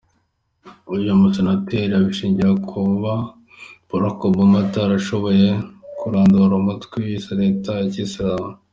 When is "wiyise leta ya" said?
7.03-7.87